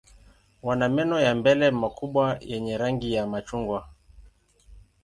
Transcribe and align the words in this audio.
Wana 0.63 0.85
meno 0.89 1.15
ya 1.25 1.35
mbele 1.35 1.71
makubwa 1.71 2.37
yenye 2.41 2.77
rangi 2.77 3.13
ya 3.13 3.27
machungwa. 3.27 3.89